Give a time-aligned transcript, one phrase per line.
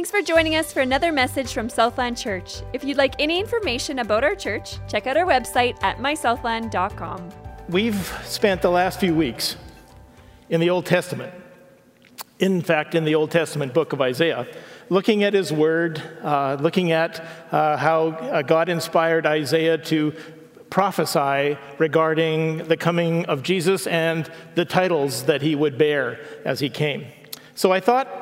[0.00, 2.62] Thanks for joining us for another message from Southland Church.
[2.72, 7.28] If you'd like any information about our church, check out our website at mysouthland.com.
[7.68, 9.56] We've spent the last few weeks
[10.48, 11.34] in the Old Testament,
[12.38, 14.46] in fact, in the Old Testament book of Isaiah,
[14.88, 17.22] looking at his word, uh, looking at
[17.52, 20.14] uh, how uh, God inspired Isaiah to
[20.70, 26.70] prophesy regarding the coming of Jesus and the titles that he would bear as he
[26.70, 27.04] came.
[27.54, 28.16] So I thought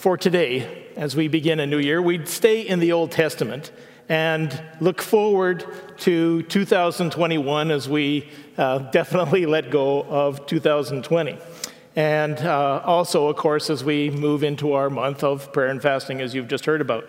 [0.00, 3.72] for today, as we begin a new year, we'd stay in the Old Testament
[4.10, 5.64] and look forward
[5.96, 8.28] to 2021 as we
[8.58, 11.38] uh, definitely let go of 2020.
[11.96, 16.20] And uh, also, of course, as we move into our month of prayer and fasting,
[16.20, 17.08] as you've just heard about.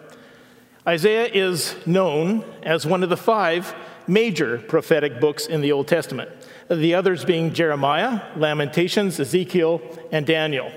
[0.88, 3.76] Isaiah is known as one of the five
[4.08, 6.32] major prophetic books in the Old Testament,
[6.70, 9.82] the others being Jeremiah, Lamentations, Ezekiel,
[10.14, 10.72] and Daniel.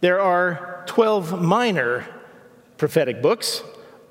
[0.00, 2.06] There are 12 minor
[2.78, 3.62] prophetic books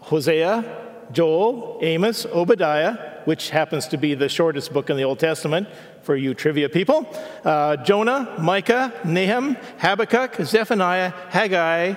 [0.02, 0.64] Hosea,
[1.12, 5.68] Joel, Amos, Obadiah, which happens to be the shortest book in the Old Testament
[6.04, 7.06] for you trivia people,
[7.44, 11.96] uh, Jonah, Micah, Nahum, Habakkuk, Zephaniah, Haggai,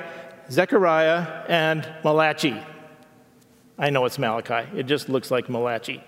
[0.50, 2.61] Zechariah, and Malachi.
[3.78, 6.02] I know it's Malachi, it just looks like Malachi.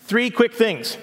[0.00, 0.96] Three quick things.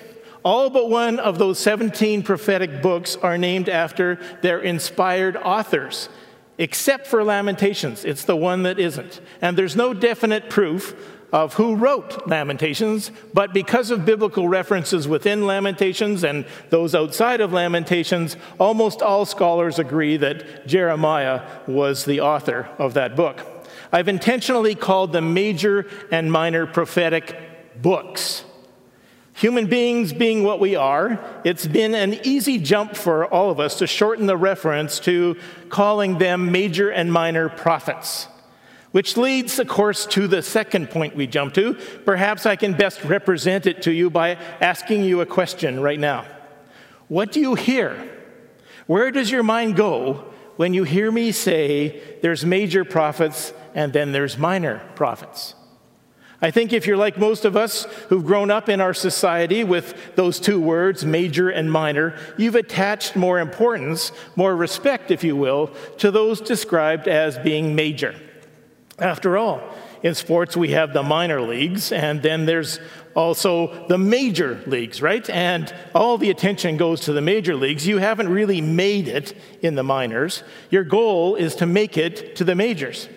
[0.43, 6.07] All but one of those 17 prophetic books are named after their inspired authors
[6.59, 8.05] except for Lamentations.
[8.05, 9.21] It's the one that isn't.
[9.41, 10.93] And there's no definite proof
[11.31, 17.53] of who wrote Lamentations, but because of biblical references within Lamentations and those outside of
[17.53, 23.45] Lamentations, almost all scholars agree that Jeremiah was the author of that book.
[23.91, 28.43] I've intentionally called them major and minor prophetic books
[29.39, 33.75] Human beings being what we are, it's been an easy jump for all of us
[33.77, 35.37] to shorten the reference to
[35.69, 38.27] calling them major and minor prophets.
[38.91, 41.75] Which leads, of course, to the second point we jump to.
[42.03, 46.25] Perhaps I can best represent it to you by asking you a question right now.
[47.07, 47.95] What do you hear?
[48.87, 54.11] Where does your mind go when you hear me say there's major prophets and then
[54.11, 55.55] there's minor prophets?
[56.41, 60.15] I think if you're like most of us who've grown up in our society with
[60.15, 65.67] those two words, major and minor, you've attached more importance, more respect, if you will,
[65.97, 68.15] to those described as being major.
[68.97, 69.61] After all,
[70.01, 72.79] in sports, we have the minor leagues, and then there's
[73.15, 75.29] also the major leagues, right?
[75.29, 77.85] And all the attention goes to the major leagues.
[77.85, 80.43] You haven't really made it in the minors.
[80.69, 83.09] Your goal is to make it to the majors.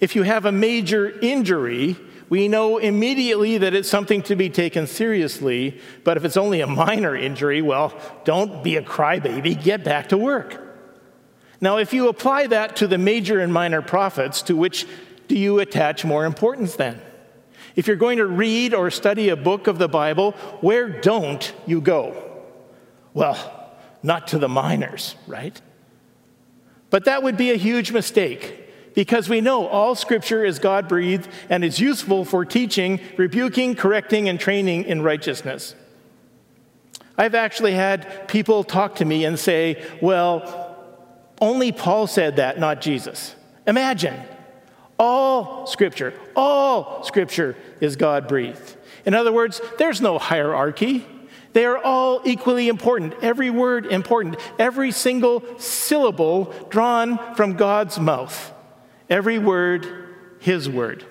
[0.00, 1.96] If you have a major injury,
[2.30, 5.78] we know immediately that it's something to be taken seriously.
[6.04, 7.92] But if it's only a minor injury, well,
[8.24, 10.58] don't be a crybaby, get back to work.
[11.60, 14.86] Now, if you apply that to the major and minor prophets, to which
[15.28, 17.02] do you attach more importance then?
[17.74, 21.80] If you're going to read or study a book of the Bible, where don't you
[21.80, 22.42] go?
[23.12, 23.36] Well,
[24.02, 25.60] not to the minors, right?
[26.90, 28.59] But that would be a huge mistake
[29.00, 34.28] because we know all scripture is God breathed and is useful for teaching, rebuking, correcting,
[34.28, 35.74] and training in righteousness.
[37.16, 40.76] I've actually had people talk to me and say, well,
[41.40, 43.34] only Paul said that, not Jesus.
[43.66, 44.20] Imagine
[44.98, 48.76] all scripture, all scripture is God breathed.
[49.06, 51.06] In other words, there's no hierarchy.
[51.54, 58.52] They are all equally important, every word important, every single syllable drawn from God's mouth.
[59.10, 61.04] Every word, his word.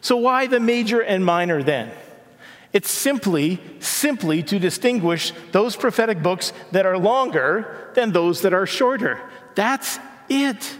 [0.00, 1.90] So, why the major and minor then?
[2.72, 8.66] It's simply, simply to distinguish those prophetic books that are longer than those that are
[8.66, 9.20] shorter.
[9.54, 9.98] That's
[10.28, 10.76] it.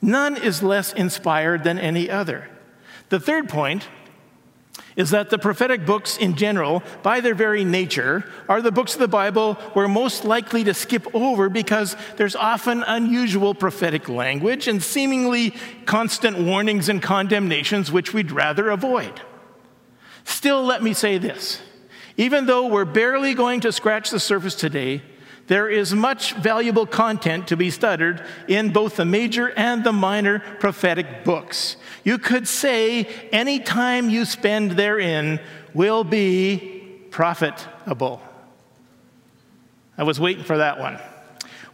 [0.00, 2.48] None is less inspired than any other.
[3.08, 3.88] The third point
[4.96, 9.00] is that the prophetic books in general, by their very nature, are the books of
[9.00, 14.82] the Bible we're most likely to skip over because there's often unusual prophetic language and
[14.82, 15.54] seemingly
[15.86, 19.20] constant warnings and condemnations which we'd rather avoid.
[20.24, 21.60] Still, let me say this
[22.16, 25.02] even though we're barely going to scratch the surface today,
[25.46, 30.38] there is much valuable content to be studied in both the major and the minor
[30.60, 31.76] prophetic books.
[32.04, 35.40] You could say any time you spend therein
[35.74, 38.22] will be profitable.
[39.98, 40.98] I was waiting for that one.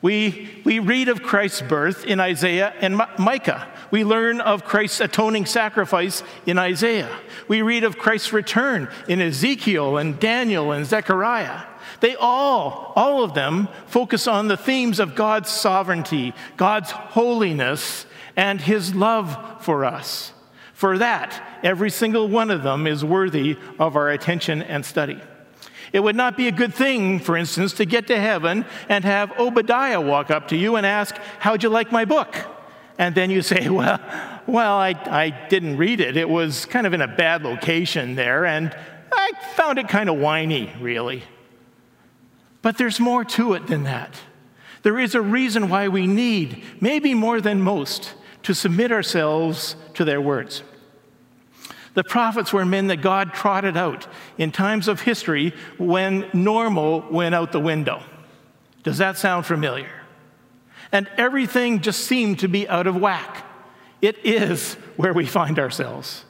[0.00, 3.66] We, we read of Christ's birth in Isaiah and Micah.
[3.90, 7.10] We learn of Christ's atoning sacrifice in Isaiah.
[7.48, 11.62] We read of Christ's return in Ezekiel and Daniel and Zechariah.
[12.00, 18.06] They all, all of them, focus on the themes of God's sovereignty, God's holiness,
[18.36, 20.32] and his love for us.
[20.74, 25.20] For that, every single one of them is worthy of our attention and study.
[25.92, 29.32] It would not be a good thing, for instance, to get to heaven and have
[29.40, 32.36] Obadiah walk up to you and ask, How'd you like my book?
[32.98, 33.98] And then you say, Well,
[34.46, 36.16] well I, I didn't read it.
[36.16, 38.76] It was kind of in a bad location there, and
[39.12, 41.24] I found it kind of whiny, really.
[42.68, 44.14] But there's more to it than that.
[44.82, 48.12] There is a reason why we need, maybe more than most,
[48.42, 50.62] to submit ourselves to their words.
[51.94, 54.06] The prophets were men that God trotted out
[54.36, 58.02] in times of history when normal went out the window.
[58.82, 59.88] Does that sound familiar?
[60.92, 63.46] And everything just seemed to be out of whack.
[64.02, 66.22] It is where we find ourselves.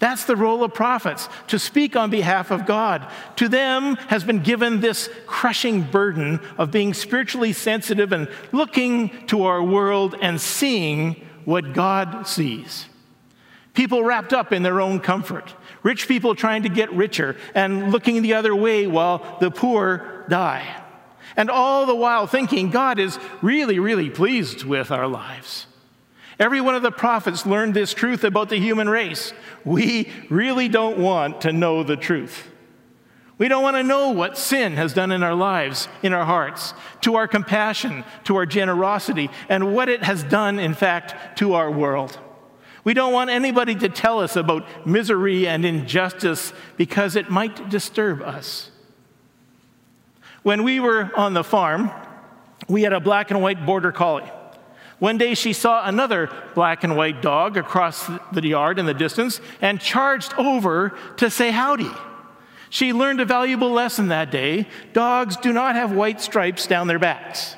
[0.00, 3.06] That's the role of prophets, to speak on behalf of God.
[3.36, 9.44] To them has been given this crushing burden of being spiritually sensitive and looking to
[9.44, 12.86] our world and seeing what God sees.
[13.74, 18.22] People wrapped up in their own comfort, rich people trying to get richer and looking
[18.22, 20.82] the other way while the poor die.
[21.36, 25.66] And all the while thinking God is really, really pleased with our lives.
[26.40, 29.34] Every one of the prophets learned this truth about the human race.
[29.62, 32.48] We really don't want to know the truth.
[33.36, 36.72] We don't want to know what sin has done in our lives, in our hearts,
[37.02, 41.70] to our compassion, to our generosity, and what it has done, in fact, to our
[41.70, 42.18] world.
[42.84, 48.22] We don't want anybody to tell us about misery and injustice because it might disturb
[48.22, 48.70] us.
[50.42, 51.90] When we were on the farm,
[52.66, 54.30] we had a black and white border collie.
[55.00, 59.40] One day she saw another black and white dog across the yard in the distance
[59.60, 61.90] and charged over to say howdy.
[62.68, 64.68] She learned a valuable lesson that day.
[64.92, 67.56] Dogs do not have white stripes down their backs.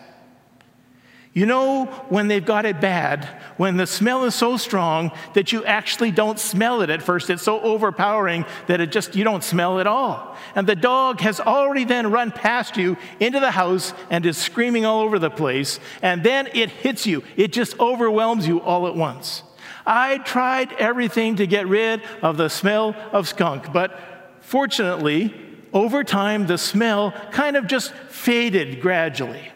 [1.35, 3.25] You know when they've got it bad,
[3.57, 7.31] when the smell is so strong that you actually don't smell it at first.
[7.31, 10.37] It's so overpowering that it just, you don't smell at all.
[10.55, 14.85] And the dog has already then run past you into the house and is screaming
[14.85, 15.81] all over the place.
[16.03, 19.43] And then it hits you, it just overwhelms you all at once.
[19.87, 23.99] I tried everything to get rid of the smell of skunk, but
[24.43, 25.35] Fortunately,
[25.73, 29.51] over time, the smell kind of just faded gradually.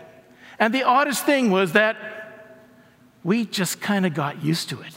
[0.59, 1.97] And the oddest thing was that
[3.25, 4.93] we just kind of got used to it.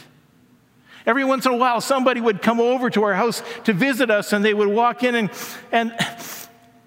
[1.06, 4.32] Every once in a while, somebody would come over to our house to visit us,
[4.32, 5.30] and they would walk in, and,
[5.72, 5.94] and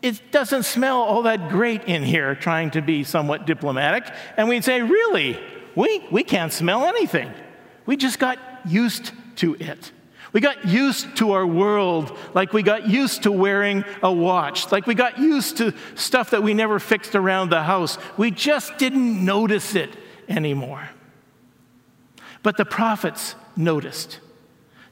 [0.01, 4.05] it doesn't smell all that great in here, trying to be somewhat diplomatic.
[4.37, 5.39] And we'd say, Really?
[5.75, 7.33] We, we can't smell anything.
[7.87, 9.91] We just got used to it.
[10.33, 14.87] We got used to our world like we got used to wearing a watch, like
[14.87, 17.99] we got used to stuff that we never fixed around the house.
[18.17, 19.95] We just didn't notice it
[20.27, 20.89] anymore.
[22.41, 24.19] But the prophets noticed.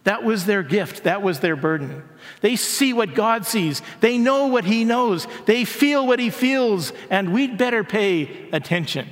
[0.04, 2.04] That was their gift, that was their burden.
[2.42, 6.94] They see what God sees, they know what He knows, they feel what He feels,
[7.10, 9.10] and we'd better pay attention.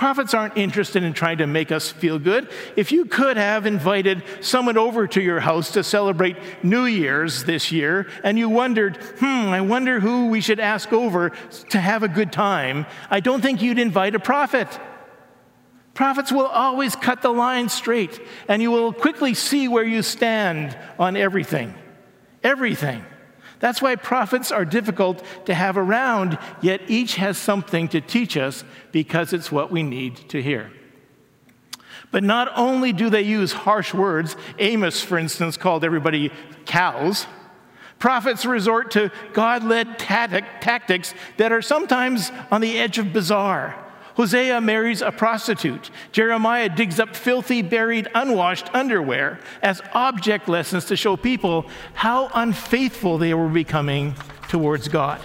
[0.00, 2.48] Prophets aren't interested in trying to make us feel good.
[2.74, 7.70] If you could have invited someone over to your house to celebrate New Year's this
[7.70, 11.32] year, and you wondered, hmm, I wonder who we should ask over
[11.68, 14.68] to have a good time, I don't think you'd invite a prophet.
[15.92, 20.78] Prophets will always cut the line straight, and you will quickly see where you stand
[20.98, 21.74] on everything.
[22.42, 23.04] Everything.
[23.60, 28.64] That's why prophets are difficult to have around, yet each has something to teach us
[28.90, 30.72] because it's what we need to hear.
[32.10, 36.32] But not only do they use harsh words, Amos, for instance, called everybody
[36.64, 37.26] cows,
[37.98, 43.76] prophets resort to God led tactics that are sometimes on the edge of bizarre.
[44.20, 45.90] Hosea marries a prostitute.
[46.12, 53.16] Jeremiah digs up filthy, buried, unwashed underwear as object lessons to show people how unfaithful
[53.16, 54.14] they were becoming
[54.46, 55.22] towards God.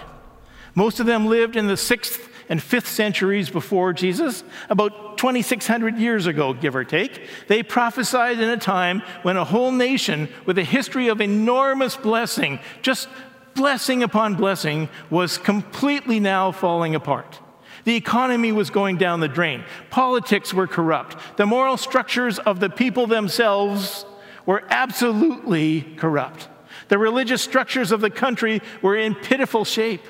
[0.76, 6.26] Most of them lived in the sixth and fifth centuries before Jesus, about 2,600 years
[6.26, 7.20] ago, give or take.
[7.50, 12.60] They prophesied in a time when a whole nation with a history of enormous blessing,
[12.82, 13.10] just
[13.56, 17.42] blessing upon blessing, was completely now falling apart.
[17.86, 19.64] The economy was going down the drain.
[19.90, 21.16] Politics were corrupt.
[21.38, 24.06] The moral structures of the people themselves
[24.46, 26.50] were absolutely corrupt.
[26.88, 30.04] The religious structures of the country were in pitiful shape.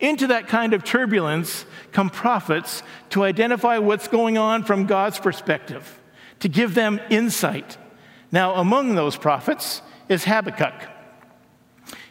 [0.00, 6.00] Into that kind of turbulence come prophets to identify what's going on from God's perspective,
[6.40, 7.78] to give them insight.
[8.32, 10.93] Now, among those prophets is Habakkuk.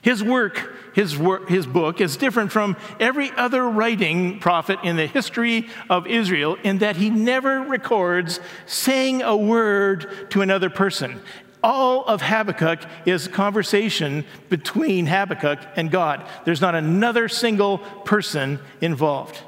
[0.03, 5.07] His work, his, work, his book, is different from every other writing prophet in the
[5.07, 11.21] history of Israel in that he never records saying a word to another person.
[11.63, 16.27] All of Habakkuk is conversation between Habakkuk and God.
[16.43, 19.41] There's not another single person involved.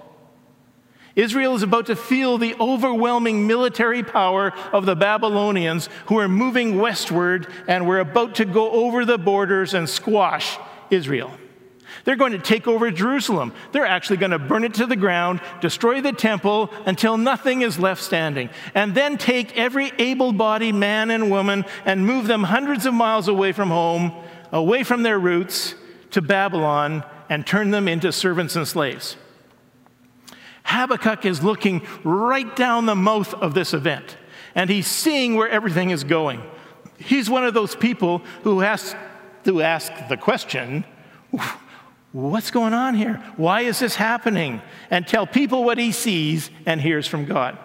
[1.15, 6.77] Israel is about to feel the overwhelming military power of the Babylonians who are moving
[6.77, 10.57] westward and were about to go over the borders and squash
[10.89, 11.31] Israel.
[12.03, 13.53] They're going to take over Jerusalem.
[13.71, 17.79] They're actually going to burn it to the ground, destroy the temple until nothing is
[17.79, 22.85] left standing, and then take every able bodied man and woman and move them hundreds
[22.85, 24.11] of miles away from home,
[24.51, 25.75] away from their roots,
[26.11, 29.17] to Babylon and turn them into servants and slaves.
[30.65, 34.17] Habakkuk is looking right down the mouth of this event,
[34.55, 36.41] and he's seeing where everything is going.
[36.97, 38.95] He's one of those people who has
[39.45, 40.83] to ask the question
[42.11, 43.21] what's going on here?
[43.35, 44.61] Why is this happening?
[44.89, 47.57] And tell people what he sees and hears from God.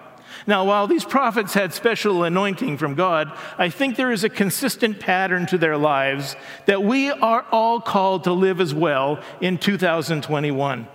[0.46, 4.98] Now, while these prophets had special anointing from God, I think there is a consistent
[4.98, 6.34] pattern to their lives
[6.66, 10.88] that we are all called to live as well in 2021.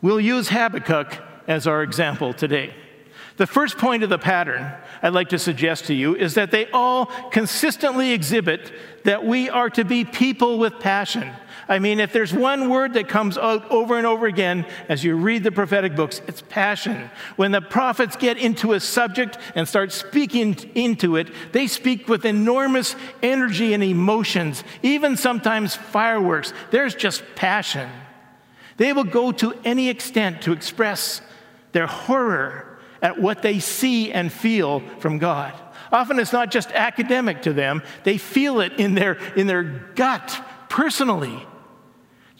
[0.00, 2.74] We'll use Habakkuk as our example today.
[3.36, 4.72] The first point of the pattern
[5.02, 8.72] I'd like to suggest to you is that they all consistently exhibit
[9.04, 11.30] that we are to be people with passion.
[11.68, 15.16] I mean, if there's one word that comes out over and over again as you
[15.16, 17.10] read the prophetic books, it's passion.
[17.36, 22.24] When the prophets get into a subject and start speaking into it, they speak with
[22.24, 26.52] enormous energy and emotions, even sometimes fireworks.
[26.70, 27.88] There's just passion.
[28.76, 31.22] They will go to any extent to express
[31.72, 35.52] their horror at what they see and feel from God.
[35.90, 40.40] Often it's not just academic to them, they feel it in their, in their gut
[40.68, 41.46] personally.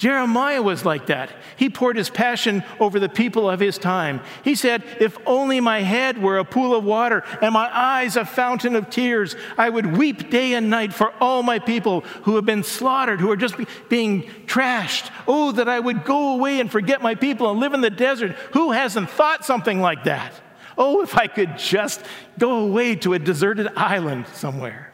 [0.02, 1.30] Jeremiah was like that.
[1.54, 4.21] He poured his passion over the people of his time.
[4.42, 8.25] He said, If only my head were a pool of water and my eyes a
[8.25, 12.44] fountain of tears, I would weep day and night for all my people who have
[12.44, 13.54] been slaughtered, who are just
[13.88, 15.09] being trashed.
[15.28, 18.32] Oh, that I would go away and forget my people and live in the desert.
[18.54, 20.32] Who hasn't thought something like that?
[20.76, 22.04] Oh, if I could just
[22.40, 24.91] go away to a deserted island somewhere.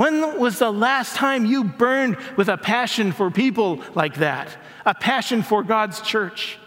[0.00, 4.48] When was the last time you burned with a passion for people like that?
[4.86, 6.58] A passion for God's church?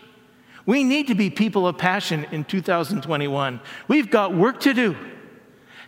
[0.68, 3.60] We need to be people of passion in 2021.
[3.88, 4.96] We've got work to do.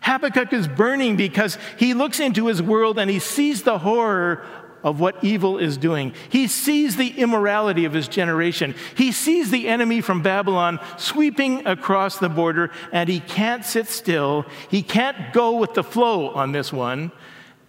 [0.02, 4.44] Habakkuk is burning because he looks into his world and he sees the horror
[4.84, 6.14] of what evil is doing.
[6.30, 8.74] He sees the immorality of his generation.
[8.96, 14.48] He sees the enemy from Babylon sweeping across the border, and he can't sit still.
[14.70, 17.12] He can't go with the flow on this one.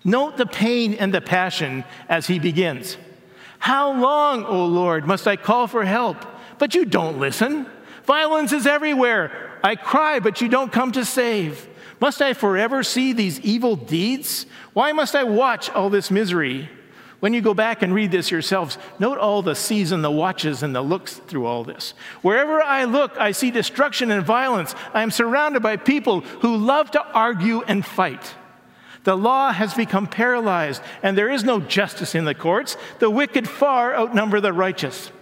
[0.07, 2.97] Note the pain and the passion as he begins.
[3.59, 6.25] How long, O Lord, must I call for help?
[6.59, 7.67] But you don't listen.
[8.05, 9.59] Violence is everywhere.
[9.65, 11.69] I cry, but you don't come to save.
[12.01, 14.47] Must I forever see these evil deeds?
[14.75, 16.71] Why must I watch all this misery?
[17.19, 20.63] When you go back and read this yourselves, note all the sees and the watches
[20.63, 21.95] and the looks through all this.
[22.23, 24.73] Wherever I look, I see destruction and violence.
[24.95, 28.37] I am surrounded by people who love to argue and fight.
[29.07, 32.77] The law has become paralyzed, and there is no justice in the courts.
[32.99, 35.13] The wicked far outnumber the righteous.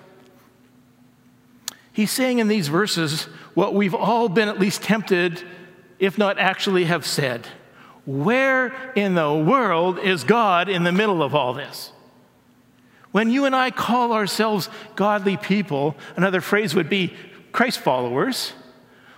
[1.92, 5.42] He's saying in these verses what we've all been at least tempted,
[5.98, 7.46] if not actually have said.
[8.06, 11.92] Where in the world is God in the middle of all this?
[13.12, 17.12] When you and I call ourselves godly people, another phrase would be
[17.52, 18.54] Christ followers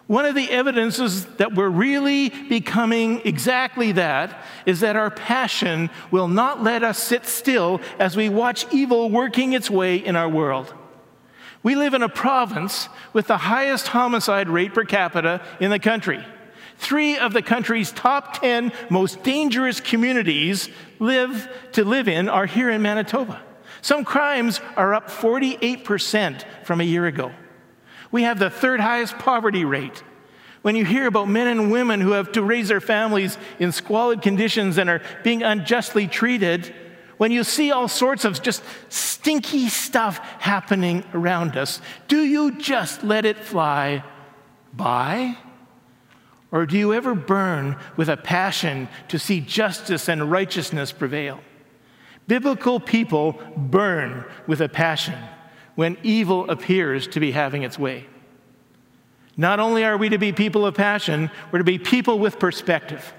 [0.06, 6.28] one of the evidences that we're really becoming exactly that is that our passion will
[6.28, 10.72] not let us sit still as we watch evil working its way in our world.
[11.64, 16.24] We live in a province with the highest homicide rate per capita in the country.
[16.78, 20.68] Three of the country's top 10 most dangerous communities
[21.00, 23.42] live to live in are here in Manitoba.
[23.82, 27.32] Some crimes are up 48% from a year ago.
[28.10, 30.02] We have the third highest poverty rate.
[30.62, 34.22] When you hear about men and women who have to raise their families in squalid
[34.22, 36.74] conditions and are being unjustly treated,
[37.18, 43.02] when you see all sorts of just stinky stuff happening around us, do you just
[43.02, 44.04] let it fly
[44.72, 45.36] by?
[46.52, 51.40] Or do you ever burn with a passion to see justice and righteousness prevail?
[52.26, 55.18] Biblical people burn with a passion
[55.76, 58.06] when evil appears to be having its way.
[59.36, 63.14] Not only are we to be people of passion, we're to be people with perspective.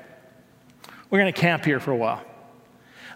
[1.10, 2.24] We're going to camp here for a while.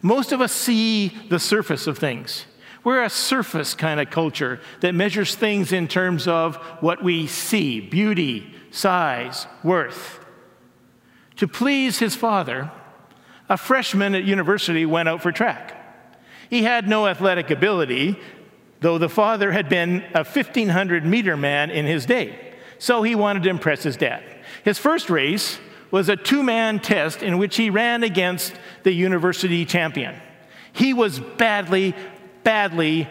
[0.01, 2.45] Most of us see the surface of things.
[2.83, 7.79] We're a surface kind of culture that measures things in terms of what we see
[7.79, 10.19] beauty, size, worth.
[11.37, 12.71] To please his father,
[13.49, 15.77] a freshman at university went out for track.
[16.49, 18.17] He had no athletic ability,
[18.81, 22.53] though the father had been a 1500 meter man in his day.
[22.77, 24.23] So he wanted to impress his dad.
[24.63, 25.59] His first race
[25.91, 30.15] was a two man test in which he ran against the university champion.
[30.73, 31.95] He was badly,
[32.43, 33.07] badly,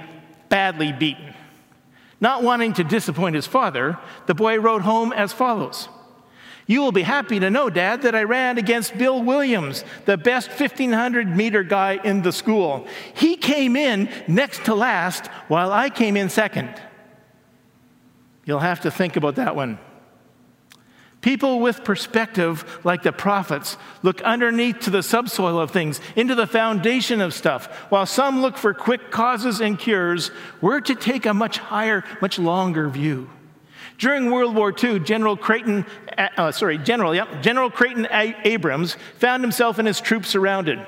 [0.48, 1.34] badly beaten.
[2.20, 5.88] Not wanting to disappoint his father, the boy wrote home as follows
[6.70, 10.50] You will be happy to know, Dad, that I ran against Bill Williams, the best
[10.50, 12.86] 1500 meter guy in the school.
[13.12, 16.72] He came in next to last, while I came in second.
[18.44, 19.80] You'll have to think about that one.
[21.22, 26.46] People with perspective, like the prophets, look underneath to the subsoil of things, into the
[26.46, 27.66] foundation of stuff.
[27.88, 32.38] While some look for quick causes and cures, we're to take a much higher, much
[32.38, 33.28] longer view.
[34.00, 35.84] During World War II, General Creighton,
[36.16, 40.84] uh, uh sorry, General, yep, General Creighton Abrams found himself and his troops surrounded.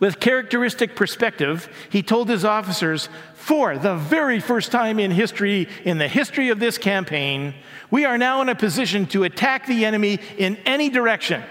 [0.00, 5.96] With characteristic perspective, he told his officers, for the very first time in history, in
[5.96, 7.54] the history of this campaign,
[7.90, 11.42] we are now in a position to attack the enemy in any direction.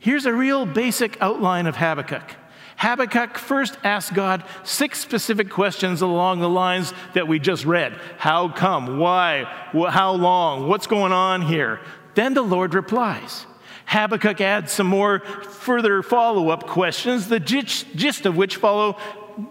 [0.00, 2.34] Here's a real basic outline of Habakkuk.
[2.78, 8.48] Habakkuk first asks God six specific questions along the lines that we just read How
[8.48, 8.98] come?
[8.98, 9.44] Why?
[9.90, 10.68] How long?
[10.68, 11.80] What's going on here?
[12.14, 13.46] Then the Lord replies.
[13.86, 18.96] Habakkuk adds some more further follow up questions, the gist of which follow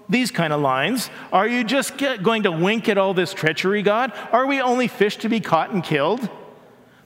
[0.09, 4.13] these kind of lines Are you just going to wink at all this treachery, God?
[4.31, 6.29] Are we only fish to be caught and killed?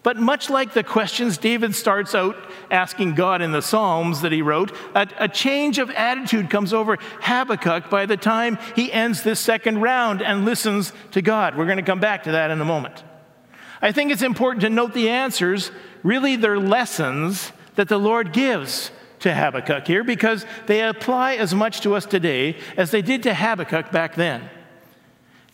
[0.03, 2.35] But much like the questions David starts out
[2.71, 6.97] asking God in the Psalms that he wrote, a, a, change of attitude comes over
[7.21, 11.55] Habakkuk by the time he ends this second round and listens to God.
[11.55, 13.03] We're going to come back to that in a moment.
[13.79, 18.91] I think it's important to note the answers, really, they're lessons that the Lord gives
[19.19, 23.35] to Habakkuk here because they apply as much to us today as they did to
[23.35, 24.49] Habakkuk back then.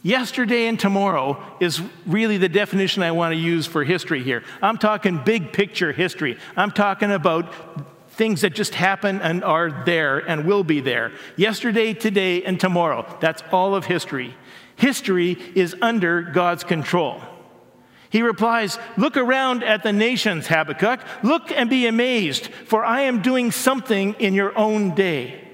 [0.07, 4.41] Yesterday and tomorrow is really the definition I want to use for history here.
[4.61, 6.37] I'm talking big picture history.
[6.55, 7.53] I'm talking about
[8.11, 11.11] things that just happen and are there and will be there.
[11.35, 13.05] Yesterday, today, and tomorrow.
[13.19, 14.33] That's all of history.
[14.77, 17.21] History is under God's control.
[18.09, 21.01] He replies, Look around at the nations, Habakkuk.
[21.21, 25.45] Look and be amazed, for I am doing something in your own day.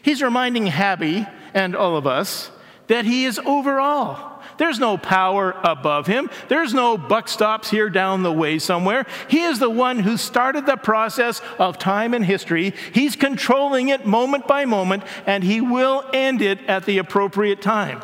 [0.00, 2.50] He's reminding Habby and all of us
[2.88, 4.42] that he is over all.
[4.58, 6.30] There's no power above him.
[6.48, 9.06] There's no buck stops here down the way somewhere.
[9.28, 12.74] He is the one who started the process of time and history.
[12.92, 18.02] He's controlling it moment by moment, and he will end it at the appropriate time.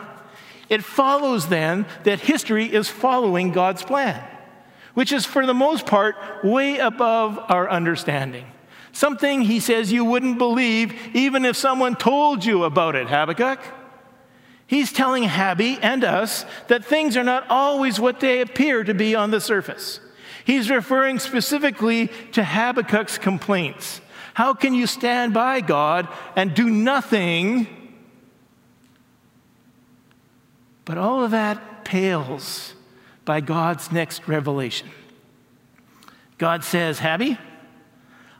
[0.69, 4.23] It follows then that history is following God's plan,
[4.95, 8.47] which is for the most part way above our understanding.
[8.93, 13.61] Something he says you wouldn't believe even if someone told you about it, Habakkuk.
[14.69, 19.17] He's telling Habby and us that things are not always what they appear to be
[19.17, 19.99] on the surface.
[20.45, 24.01] He's referring specifically to Habakkuk's complaints.
[24.35, 27.67] How can you stand by God and do nothing
[30.89, 32.73] But all of that pales
[33.27, 34.89] by God's next revelation.
[36.39, 37.37] God says, Habby,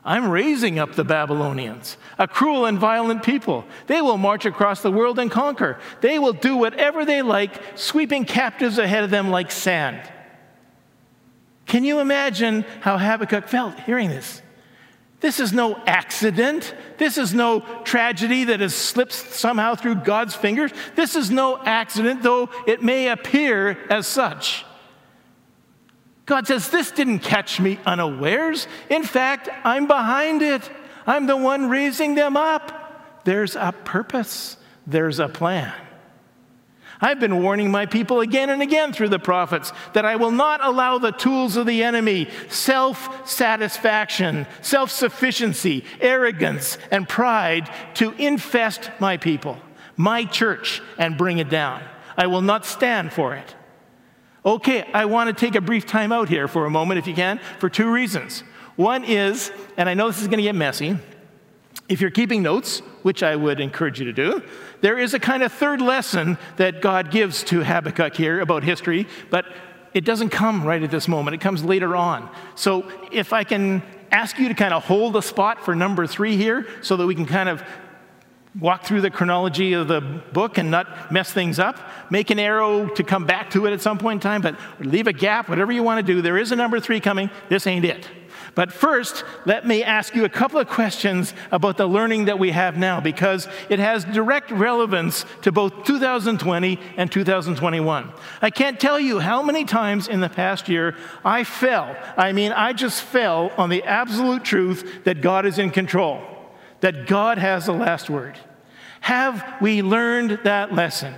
[0.03, 3.65] I'm raising up the Babylonians, a cruel and violent people.
[3.87, 5.77] They will march across the world and conquer.
[6.01, 10.01] They will do whatever they like, sweeping captives ahead of them like sand.
[11.65, 14.41] Can you imagine how Habakkuk felt hearing this?
[15.19, 16.73] This is no accident.
[16.97, 20.71] This is no tragedy that has slipped somehow through God's fingers.
[20.95, 24.63] This is no accident, though it may appear as such.
[26.29, 28.67] God says, This didn't catch me unawares.
[28.87, 30.69] In fact, I'm behind it.
[31.07, 33.23] I'm the one raising them up.
[33.25, 35.73] There's a purpose, there's a plan.
[37.01, 40.63] I've been warning my people again and again through the prophets that I will not
[40.63, 48.91] allow the tools of the enemy, self satisfaction, self sufficiency, arrogance, and pride, to infest
[48.99, 49.57] my people,
[49.97, 51.81] my church, and bring it down.
[52.15, 53.55] I will not stand for it.
[54.45, 57.13] Okay, I want to take a brief time out here for a moment, if you
[57.13, 58.41] can, for two reasons.
[58.77, 60.97] One is, and I know this is going to get messy,
[61.89, 64.41] if you're keeping notes, which I would encourage you to do,
[64.81, 69.07] there is a kind of third lesson that God gives to Habakkuk here about history,
[69.29, 69.45] but
[69.93, 71.33] it doesn't come right at this moment.
[71.33, 72.29] It comes later on.
[72.55, 76.37] So if I can ask you to kind of hold a spot for number three
[76.37, 77.63] here so that we can kind of
[78.57, 81.79] walk through the chronology of the book and not mess things up.
[82.09, 85.07] Make an arrow to come back to it at some point in time, but leave
[85.07, 86.21] a gap, whatever you want to do.
[86.21, 87.29] There is a number three coming.
[87.49, 88.07] This ain't it.
[88.55, 92.51] But first, let me ask you a couple of questions about the learning that we
[92.51, 98.11] have now because it has direct relevance to both 2020 and 2021.
[98.41, 101.95] I can't tell you how many times in the past year I fell.
[102.17, 106.38] I mean, I just fell on the absolute truth that God is in control
[106.81, 108.37] that God has the last word.
[109.01, 111.13] Have we learned that lesson?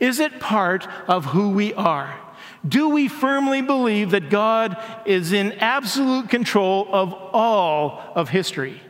[0.00, 2.18] Is it part of who we are?
[2.66, 8.80] Do we firmly believe that God is in absolute control of all of history?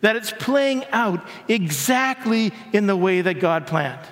[0.00, 4.06] That it's playing out exactly in the way that God planned?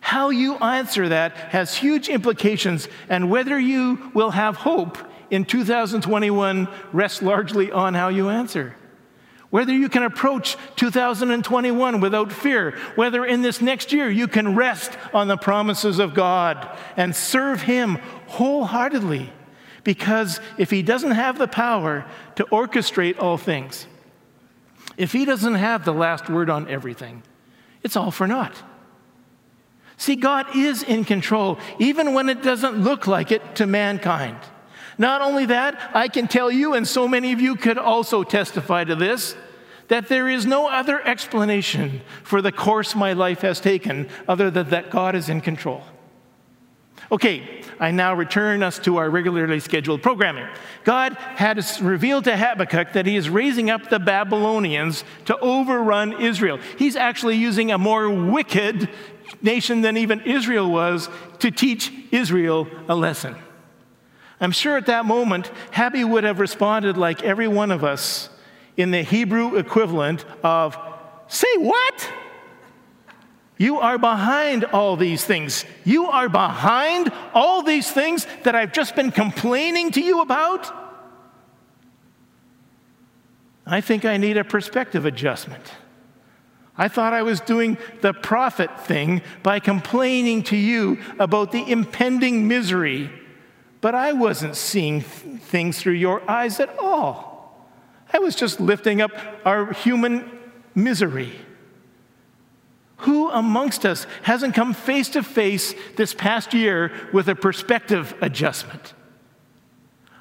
[0.00, 4.98] How you answer that has huge implications, and whether you will have hope
[5.30, 8.74] in 2021 rests largely on how you answer
[9.50, 14.96] whether you can approach 2021 without fear, whether in this next year you can rest
[15.12, 17.96] on the promises of God and serve Him
[18.28, 19.32] wholeheartedly.
[19.82, 23.86] Because if He doesn't have the power to orchestrate all things,
[24.96, 27.22] if He doesn't have the last word on everything,
[27.82, 28.62] it's all for naught.
[29.96, 34.38] See, God is in control, even when it doesn't look like it to mankind.
[35.00, 38.84] Not only that, I can tell you, and so many of you could also testify
[38.84, 39.34] to this,
[39.88, 44.68] that there is no other explanation for the course my life has taken other than
[44.68, 45.82] that God is in control.
[47.10, 50.46] Okay, I now return us to our regularly scheduled programming.
[50.84, 56.58] God had revealed to Habakkuk that he is raising up the Babylonians to overrun Israel.
[56.76, 58.90] He's actually using a more wicked
[59.40, 61.08] nation than even Israel was
[61.38, 63.34] to teach Israel a lesson.
[64.40, 68.30] I'm sure at that moment, Habby would have responded like every one of us
[68.76, 70.78] in the Hebrew equivalent of,
[71.28, 72.10] Say what?
[73.58, 75.66] You are behind all these things.
[75.84, 80.74] You are behind all these things that I've just been complaining to you about?
[83.66, 85.72] I think I need a perspective adjustment.
[86.76, 92.48] I thought I was doing the prophet thing by complaining to you about the impending
[92.48, 93.10] misery
[93.80, 97.30] but I wasn't seeing things through your eyes at all.
[98.12, 99.12] I was just lifting up
[99.44, 100.30] our human
[100.74, 101.32] misery.
[102.98, 108.94] Who amongst us hasn't come face to face this past year with a perspective adjustment?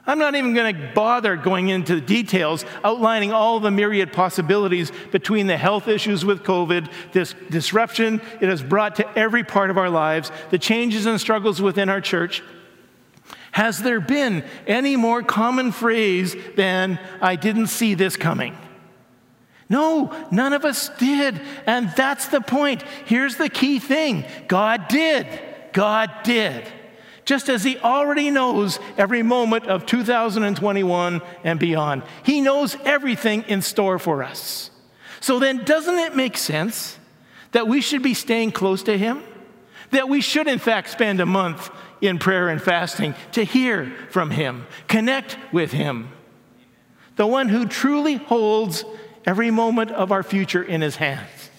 [0.08, 4.92] I'm not even going to bother going into the details, outlining all the myriad possibilities
[5.12, 9.78] between the health issues with COVID, this disruption it has brought to every part of
[9.78, 12.42] our lives, the changes and struggles within our church.
[13.60, 18.58] Has there been any more common phrase than, I didn't see this coming?
[19.68, 21.42] No, none of us did.
[21.66, 22.84] And that's the point.
[23.04, 25.28] Here's the key thing God did.
[25.74, 26.72] God did.
[27.26, 33.62] Just as He already knows every moment of 2021 and beyond, He knows everything in
[33.62, 34.72] store for us.
[35.20, 36.98] So then, doesn't it make sense
[37.52, 39.22] that we should be staying close to Him?
[39.92, 41.70] That we should, in fact, spend a month
[42.02, 46.10] in prayer and fasting to hear from Him, connect with Him,
[47.16, 48.86] the one who truly holds
[49.26, 51.50] every moment of our future in His hands.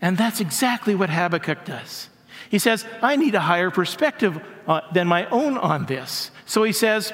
[0.00, 2.08] And that's exactly what Habakkuk does.
[2.50, 6.30] He says, I need a higher perspective uh, than my own on this.
[6.46, 7.12] So he says,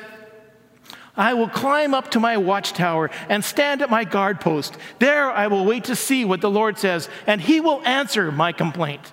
[1.16, 4.76] I will climb up to my watchtower and stand at my guard post.
[4.98, 8.52] There I will wait to see what the Lord says, and he will answer my
[8.52, 9.12] complaint.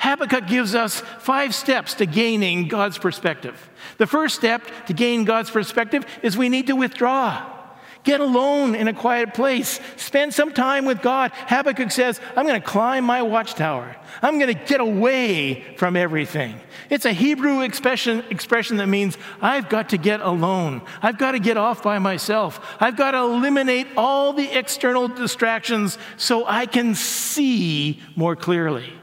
[0.00, 3.70] Habakkuk gives us five steps to gaining God's perspective.
[3.98, 7.58] The first step to gain God's perspective is we need to withdraw.
[8.02, 9.78] Get alone in a quiet place.
[9.96, 11.32] Spend some time with God.
[11.34, 13.94] Habakkuk says, I'm going to climb my watchtower.
[14.22, 16.58] I'm going to get away from everything.
[16.88, 20.80] It's a Hebrew expression, expression that means I've got to get alone.
[21.02, 22.74] I've got to get off by myself.
[22.80, 28.94] I've got to eliminate all the external distractions so I can see more clearly.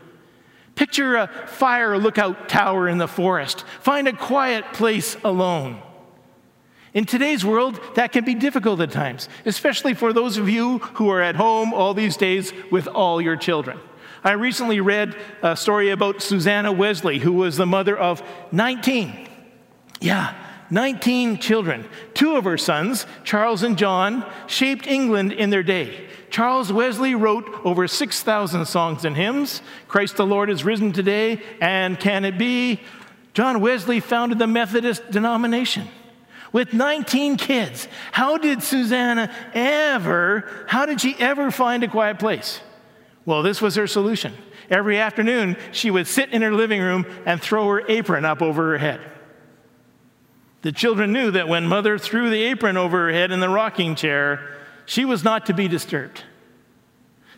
[0.78, 3.66] Picture a fire lookout tower in the forest.
[3.82, 5.82] Find a quiet place alone.
[6.94, 11.10] In today's world, that can be difficult at times, especially for those of you who
[11.10, 13.80] are at home all these days with all your children.
[14.24, 19.28] I recently read a story about Susanna Wesley, who was the mother of 19.
[20.00, 20.36] Yeah,
[20.70, 21.86] 19 children.
[22.14, 26.08] Two of her sons, Charles and John, shaped England in their day.
[26.30, 29.62] Charles Wesley wrote over 6,000 songs and hymns.
[29.88, 32.82] Christ the Lord is risen today, and can it be?
[33.34, 35.88] John Wesley founded the Methodist denomination.
[36.54, 37.88] with 19 kids.
[38.12, 42.62] How did Susanna ever, how did she ever find a quiet place?
[43.26, 44.34] Well, this was her solution.
[44.70, 48.72] Every afternoon, she would sit in her living room and throw her apron up over
[48.72, 49.02] her head.
[50.68, 53.96] The children knew that when mother threw the apron over her head in the rocking
[53.96, 56.24] chair, she was not to be disturbed.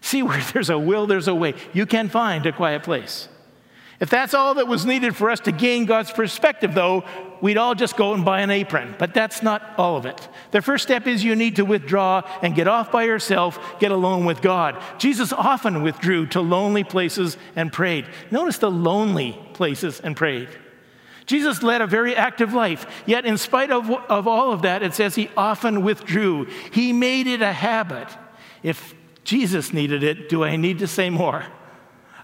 [0.02, 1.54] See, where there's a will, there's a way.
[1.72, 3.30] You can find a quiet place.
[4.00, 7.04] If that's all that was needed for us to gain God's perspective, though,
[7.40, 8.96] we'd all just go and buy an apron.
[8.98, 10.28] But that's not all of it.
[10.50, 14.26] The first step is you need to withdraw and get off by yourself, get alone
[14.26, 14.82] with God.
[14.98, 18.08] Jesus often withdrew to lonely places and prayed.
[18.32, 20.50] Notice the lonely places and prayed.
[21.30, 24.96] Jesus led a very active life, yet, in spite of, of all of that, it
[24.96, 26.46] says he often withdrew.
[26.72, 28.08] He made it a habit.
[28.64, 31.46] If Jesus needed it, do I need to say more?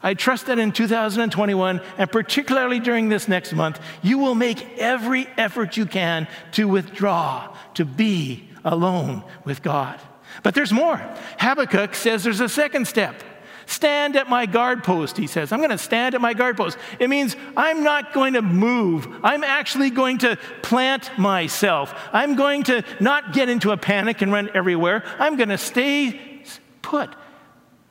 [0.02, 5.28] I trust that in 2021, and particularly during this next month, you will make every
[5.38, 10.00] effort you can to withdraw, to be alone with God.
[10.42, 10.98] But there's more.
[11.38, 13.22] Habakkuk says there's a second step.
[13.66, 15.52] Stand at my guard post, he says.
[15.52, 16.78] I'm going to stand at my guard post.
[17.00, 19.08] It means I'm not going to move.
[19.24, 21.94] I'm actually going to plant myself.
[22.14, 25.04] I'm going to not get into a panic and run everywhere.
[25.20, 26.44] I'm going to stay
[26.82, 27.10] put.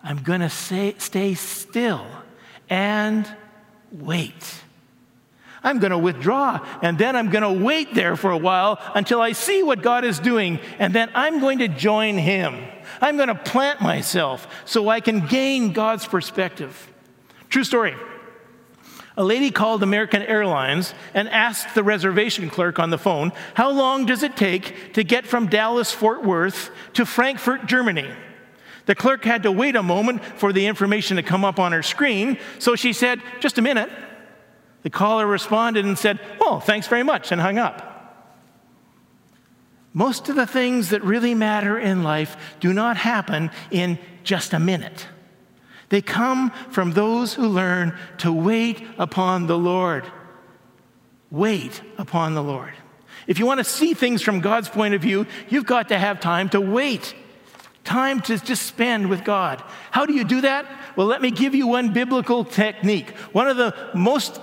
[0.03, 2.07] I'm going to stay still
[2.69, 3.27] and
[3.91, 4.61] wait.
[5.63, 9.23] I'm going to withdraw, and then I'm going to wait there for a while until
[9.23, 12.63] I see what God is doing, and then I'm going to join Him.
[13.05, 16.91] I'm going to plant myself so I can gain God's perspective.
[17.51, 17.95] True story.
[19.19, 24.07] A lady called American Airlines and asked the reservation clerk on the phone, How long
[24.07, 28.09] does it take to get from Dallas Fort Worth to Frankfurt, Germany?
[28.87, 31.83] The clerk had to wait a moment for the information to come up on her
[31.83, 33.91] screen, so she said, Just a minute.
[34.81, 37.94] The caller responded and said, Oh, thanks very much, and hung up.
[39.95, 44.59] Most of the things that really matter in life do not happen in just a
[44.59, 45.07] minute.
[45.89, 50.05] They come from those who learn to wait upon the Lord.
[51.31, 52.73] Wait upon the Lord.
[53.27, 56.21] If you want to see things from God's point of view, you've got to have
[56.21, 57.15] time to wait
[57.85, 59.63] time to just spend with God.
[59.91, 60.67] How do you do that?
[60.97, 63.11] Well, let me give you one biblical technique.
[63.33, 64.39] One of the most,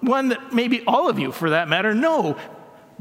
[0.00, 2.36] one that maybe all of you, for that matter, know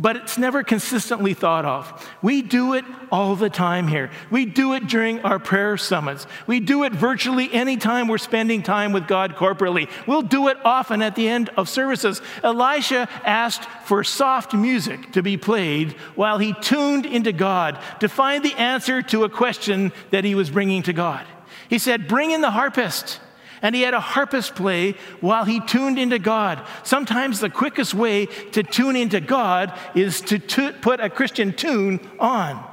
[0.02, 2.10] but it's never consistently thought of.
[2.24, 4.10] We do it all the time here.
[4.32, 6.26] We do it during our prayer summits.
[6.48, 9.90] We do it virtually anytime we're spending time with God corporately.
[10.08, 12.20] We'll do it often at the end of services.
[12.44, 18.44] Elisha asked for soft music to be played while he tuned into God to find
[18.44, 21.28] the answer to a question that he was bringing to God.
[21.70, 23.20] He said, Bring in the harpist
[23.62, 26.66] and he had a harpist play while he tuned into God.
[26.84, 32.00] Sometimes the quickest way to tune into God is to t- put a Christian tune
[32.20, 32.68] on.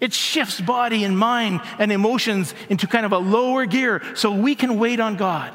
[0.00, 4.54] It shifts body and mind and emotions into kind of a lower gear so we
[4.54, 5.54] can wait on God.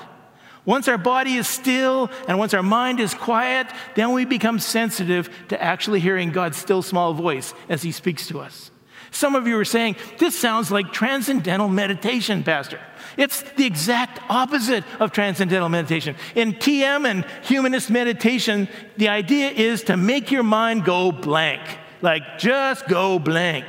[0.65, 5.29] Once our body is still and once our mind is quiet, then we become sensitive
[5.47, 8.71] to actually hearing God's still small voice as He speaks to us.
[9.11, 12.79] Some of you are saying, This sounds like transcendental meditation, Pastor.
[13.17, 16.15] It's the exact opposite of transcendental meditation.
[16.35, 21.61] In TM and humanist meditation, the idea is to make your mind go blank,
[22.01, 23.65] like just go blank.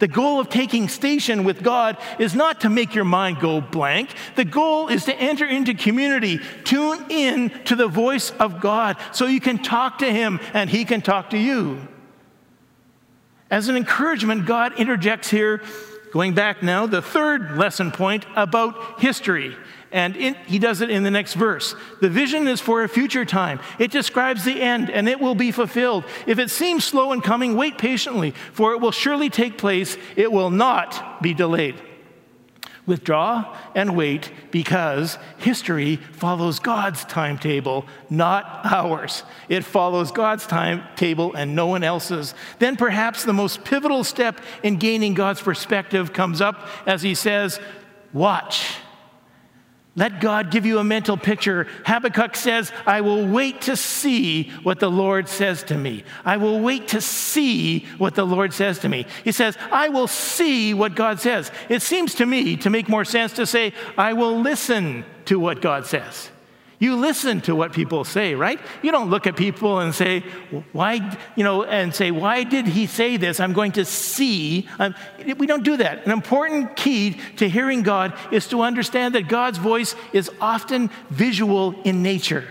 [0.00, 4.10] The goal of taking station with God is not to make your mind go blank.
[4.34, 9.26] The goal is to enter into community, tune in to the voice of God so
[9.26, 11.88] you can talk to Him and He can talk to you.
[13.50, 15.62] As an encouragement, God interjects here
[16.14, 19.56] Going back now, the third lesson point about history.
[19.90, 21.74] And in, he does it in the next verse.
[22.00, 23.58] The vision is for a future time.
[23.80, 26.04] It describes the end, and it will be fulfilled.
[26.28, 29.96] If it seems slow in coming, wait patiently, for it will surely take place.
[30.14, 31.82] It will not be delayed.
[32.86, 39.22] Withdraw and wait because history follows God's timetable, not ours.
[39.48, 42.34] It follows God's timetable and no one else's.
[42.58, 47.58] Then perhaps the most pivotal step in gaining God's perspective comes up as he says,
[48.12, 48.76] Watch.
[49.96, 51.68] Let God give you a mental picture.
[51.86, 56.02] Habakkuk says, I will wait to see what the Lord says to me.
[56.24, 59.06] I will wait to see what the Lord says to me.
[59.22, 61.52] He says, I will see what God says.
[61.68, 65.62] It seems to me to make more sense to say, I will listen to what
[65.62, 66.30] God says.
[66.78, 68.58] You listen to what people say, right?
[68.82, 70.20] You don't look at people and say,
[70.72, 73.40] why, you know, and say, why did he say this?
[73.40, 74.68] I'm going to see.
[74.78, 74.94] Um,
[75.38, 76.04] we don't do that.
[76.04, 81.74] An important key to hearing God is to understand that God's voice is often visual
[81.84, 82.44] in nature.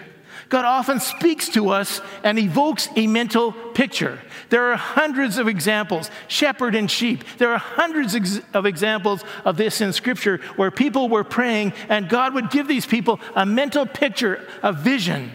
[0.53, 4.19] God often speaks to us and evokes a mental picture.
[4.49, 7.23] There are hundreds of examples, shepherd and sheep.
[7.39, 12.35] There are hundreds of examples of this in Scripture where people were praying and God
[12.35, 15.31] would give these people a mental picture, a vision.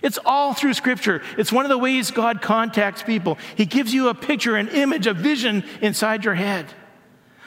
[0.00, 1.20] It's all through Scripture.
[1.36, 3.36] It's one of the ways God contacts people.
[3.56, 6.64] He gives you a picture, an image, a vision inside your head.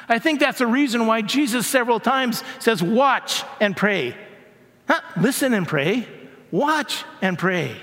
[0.08, 4.15] I think that's the reason why Jesus several times says, Watch and pray.
[4.88, 6.08] Not listen and pray,
[6.52, 7.76] watch and pray.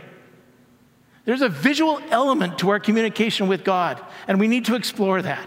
[1.24, 5.46] There's a visual element to our communication with God, and we need to explore that.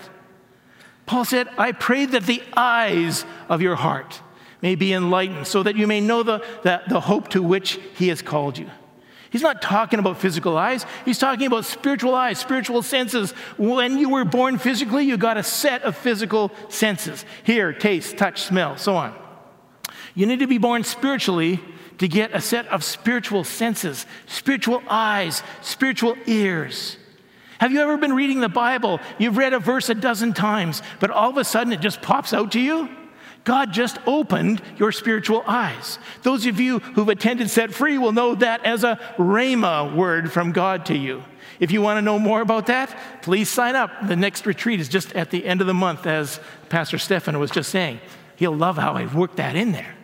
[1.05, 4.21] Paul said, I pray that the eyes of your heart
[4.61, 8.09] may be enlightened so that you may know the, the, the hope to which he
[8.09, 8.69] has called you.
[9.31, 10.85] He's not talking about physical eyes.
[11.05, 13.31] He's talking about spiritual eyes, spiritual senses.
[13.57, 18.41] When you were born physically, you got a set of physical senses hear, taste, touch,
[18.41, 19.15] smell, so on.
[20.15, 21.61] You need to be born spiritually
[21.99, 26.97] to get a set of spiritual senses, spiritual eyes, spiritual ears.
[27.59, 28.99] Have you ever been reading the Bible?
[29.17, 32.33] You've read a verse a dozen times, but all of a sudden it just pops
[32.33, 32.89] out to you?
[33.43, 35.99] God just opened your spiritual eyes.
[36.23, 40.51] Those of you who've attended Set Free will know that as a Rhema word from
[40.51, 41.23] God to you.
[41.59, 43.91] If you want to know more about that, please sign up.
[44.07, 47.51] The next retreat is just at the end of the month, as Pastor Stefan was
[47.51, 47.99] just saying.
[48.37, 49.95] He'll love how I've worked that in there.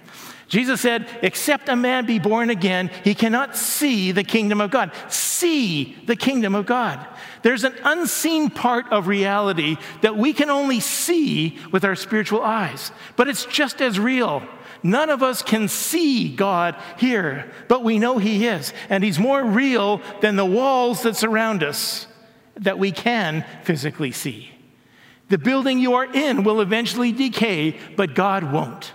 [0.48, 4.92] Jesus said, Except a man be born again, he cannot see the kingdom of God.
[5.10, 7.06] See the kingdom of God.
[7.42, 12.92] There's an unseen part of reality that we can only see with our spiritual eyes,
[13.16, 14.44] but it's just as real.
[14.84, 19.44] None of us can see God here, but we know He is, and He's more
[19.44, 22.06] real than the walls that surround us
[22.58, 24.52] that we can physically see.
[25.30, 28.94] The building you are in will eventually decay, but God won't.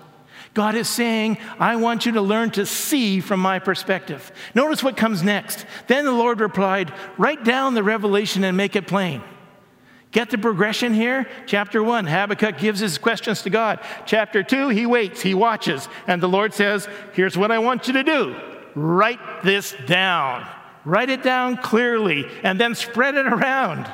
[0.53, 4.33] God is saying, I want you to learn to see from my perspective.
[4.55, 5.65] Notice what comes next.
[5.87, 9.23] Then the Lord replied, Write down the revelation and make it plain.
[10.13, 11.29] Get the progression here?
[11.47, 13.79] Chapter one, Habakkuk gives his questions to God.
[14.07, 15.89] Chapter two, he waits, he watches.
[16.09, 18.37] And the Lord says, Here's what I want you to do
[18.75, 20.47] write this down.
[20.85, 23.91] Write it down clearly and then spread it around.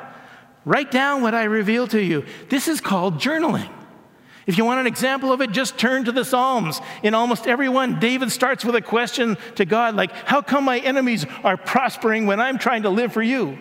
[0.64, 2.25] Write down what I reveal to you.
[2.49, 3.71] This is called journaling.
[4.46, 6.80] If you want an example of it, just turn to the Psalms.
[7.02, 10.78] In almost every one, David starts with a question to God like, How come my
[10.78, 13.59] enemies are prospering when I'm trying to live for you?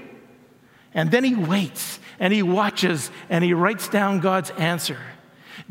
[0.94, 5.00] And then he waits and he watches and he writes down God's answer.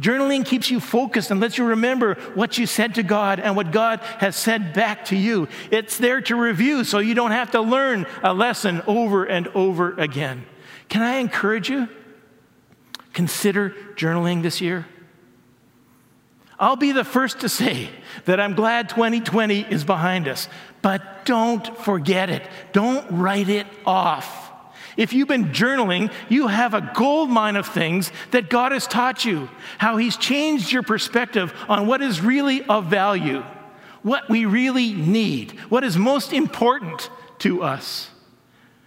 [0.01, 3.71] Journaling keeps you focused and lets you remember what you said to God and what
[3.71, 5.47] God has said back to you.
[5.71, 9.93] It's there to review so you don't have to learn a lesson over and over
[9.93, 10.47] again.
[10.89, 11.89] Can I encourage you?
[13.13, 14.87] Consider journaling this year.
[16.59, 17.91] I'll be the first to say
[18.27, 20.49] that I'm glad 2020 is behind us,
[20.83, 22.43] but don't forget it.
[22.73, 24.45] Don't write it off.
[24.97, 29.25] If you've been journaling, you have a gold mine of things that God has taught
[29.25, 33.43] you, how He's changed your perspective on what is really of value,
[34.03, 38.11] what we really need, what is most important to us.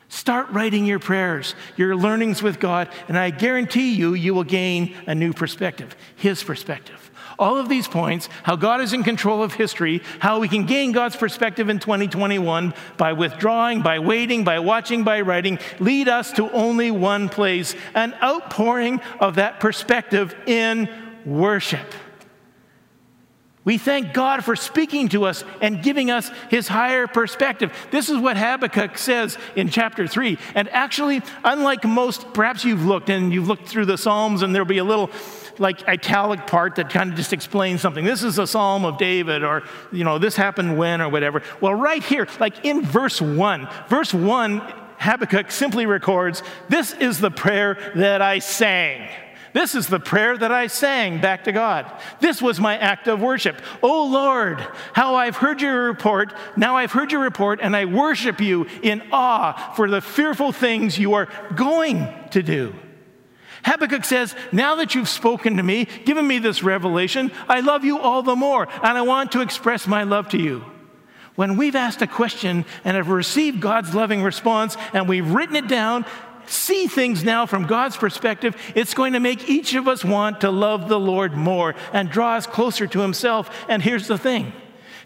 [0.10, 4.96] Start writing your prayers, your learnings with God, and I guarantee you, you will gain
[5.06, 7.07] a new perspective, His perspective.
[7.40, 10.92] All of these points, how God is in control of history, how we can gain
[10.92, 16.52] God's perspective in 2021 by withdrawing, by waiting, by watching, by writing, lead us to
[16.52, 20.90] only one place an outpouring of that perspective in
[21.26, 21.94] worship.
[23.68, 27.74] We thank God for speaking to us and giving us his higher perspective.
[27.92, 30.38] This is what Habakkuk says in chapter 3.
[30.56, 34.66] And actually, unlike most, perhaps you've looked and you've looked through the Psalms and there'll
[34.66, 35.08] be a little
[35.60, 38.06] like italic part that kind of just explains something.
[38.06, 41.42] This is a psalm of David, or, you know, this happened when, or whatever.
[41.62, 44.62] Well, right here, like in verse 1, verse 1,
[45.00, 49.10] Habakkuk simply records, This is the prayer that I sang.
[49.54, 51.92] This is the prayer that I sang back to God.
[52.20, 53.60] This was my act of worship.
[53.82, 54.60] Oh Lord,
[54.94, 56.34] how I've heard your report.
[56.56, 61.00] Now I've heard your report, and I worship you in awe for the fearful things
[61.00, 62.76] you are going to do.
[63.68, 68.00] Habakkuk says, Now that you've spoken to me, given me this revelation, I love you
[68.00, 70.64] all the more, and I want to express my love to you.
[71.36, 75.68] When we've asked a question and have received God's loving response and we've written it
[75.68, 76.06] down,
[76.48, 80.50] see things now from God's perspective, it's going to make each of us want to
[80.50, 83.52] love the Lord more and draw us closer to Himself.
[83.70, 84.54] And here's the thing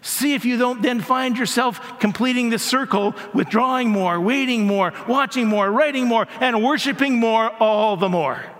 [0.02, 5.46] see if you don't then find yourself completing the circle, withdrawing more, waiting more, watching
[5.46, 8.51] more, writing more, and worshiping more all the more.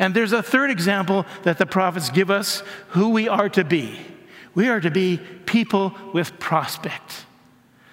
[0.00, 4.00] And there's a third example that the prophets give us who we are to be.
[4.54, 7.26] We are to be people with prospect.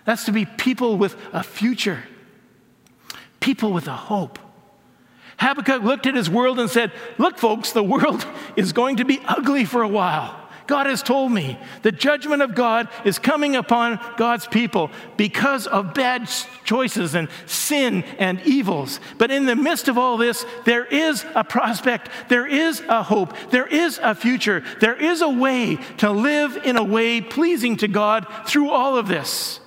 [0.05, 2.05] That's to be people with a future,
[3.41, 4.39] people with a hope.
[5.37, 9.19] Habakkuk looked at his world and said, Look, folks, the world is going to be
[9.25, 10.46] ugly for a while.
[10.67, 11.57] God has told me.
[11.81, 16.29] The judgment of God is coming upon God's people because of bad
[16.65, 18.99] choices and sin and evils.
[19.17, 23.33] But in the midst of all this, there is a prospect, there is a hope,
[23.49, 27.87] there is a future, there is a way to live in a way pleasing to
[27.87, 29.59] God through all of this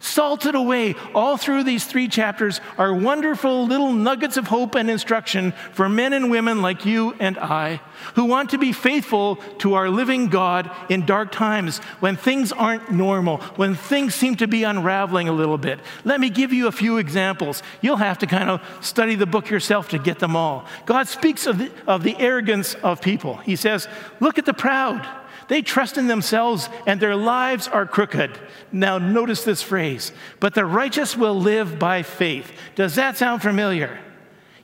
[0.00, 5.52] salted away all through these three chapters are wonderful little nuggets of hope and instruction
[5.72, 7.80] for men and women like you and I
[8.14, 12.90] who want to be faithful to our living God in dark times when things aren't
[12.92, 15.80] normal, when things seem to be unraveling a little bit.
[16.04, 17.62] Let me give you a few examples.
[17.80, 20.64] You'll have to kind of study the book yourself to get them all.
[20.86, 23.36] God speaks of the, of the arrogance of people.
[23.38, 23.88] He says,
[24.20, 25.06] Look at the proud.
[25.48, 28.38] They trust in themselves and their lives are crooked.
[28.70, 32.52] Now, notice this phrase, but the righteous will live by faith.
[32.74, 33.98] Does that sound familiar?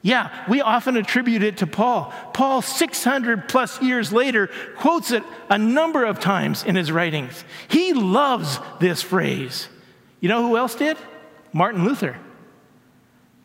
[0.03, 2.13] Yeah, we often attribute it to Paul.
[2.35, 7.43] Paul, 600 plus years later, quotes it a number of times in his writings.
[7.69, 9.69] He loves this phrase.
[10.21, 10.99] You know who else did?
[11.55, 12.19] Martin Luther.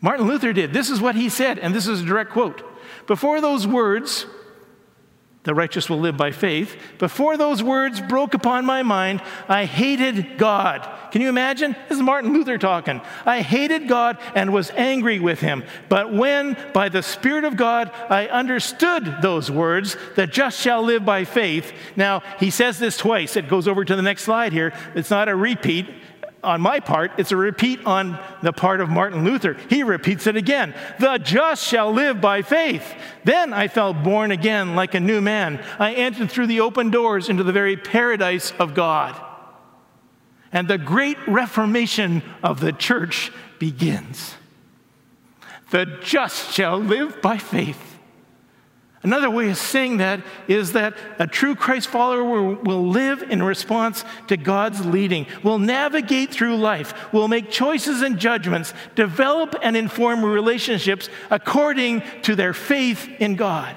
[0.01, 0.73] Martin Luther did.
[0.73, 2.61] This is what he said, and this is a direct quote.
[3.07, 4.25] Before those words,
[5.43, 6.75] the righteous will live by faith.
[6.97, 10.87] Before those words broke upon my mind, I hated God.
[11.11, 11.75] Can you imagine?
[11.87, 13.01] This is Martin Luther talking.
[13.25, 15.63] I hated God and was angry with him.
[15.87, 21.05] But when, by the Spirit of God, I understood those words, the just shall live
[21.05, 21.71] by faith.
[21.95, 23.37] Now, he says this twice.
[23.37, 24.73] It goes over to the next slide here.
[24.93, 25.87] It's not a repeat
[26.43, 29.57] on my part, it's a repeat on the part of Martin Luther.
[29.69, 32.93] He repeats it again The just shall live by faith.
[33.23, 35.63] Then I felt born again like a new man.
[35.77, 39.19] I entered through the open doors into the very paradise of God.
[40.51, 44.35] And the great reformation of the church begins.
[45.71, 47.88] The just shall live by faith.
[49.01, 54.03] Another way of saying that is that a true Christ follower will, live in response
[54.27, 60.23] to God's leading, will navigate through life, will make choices and judgments, develop and inform
[60.25, 63.73] relationships according to their faith in God.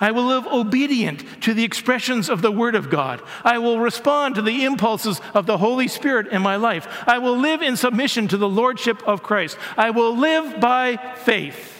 [0.00, 3.22] I will live obedient to the expressions of the Word of God.
[3.42, 6.86] I will respond to the impulses of the Holy Spirit in my life.
[7.06, 9.56] I will live in submission to the Lordship of Christ.
[9.76, 11.77] I will live by faith.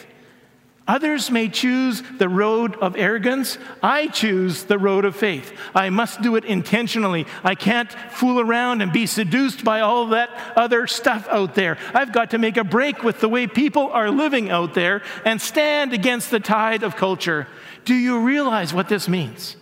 [0.89, 3.59] Others may choose the road of arrogance.
[3.83, 5.53] I choose the road of faith.
[5.75, 7.27] I must do it intentionally.
[7.45, 11.77] I can't fool around and be seduced by all that other stuff out there.
[11.93, 15.43] I've got to make a break with the way people are living out there and
[15.43, 17.47] stand against the tide of culture.
[17.85, 19.57] Do you realize what this means?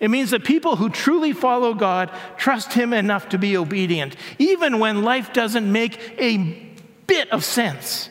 [0.00, 4.78] It means that people who truly follow God trust Him enough to be obedient, even
[4.78, 6.36] when life doesn't make a
[7.06, 8.10] bit of sense.